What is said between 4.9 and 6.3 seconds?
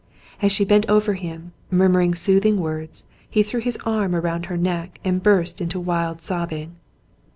and burst into wild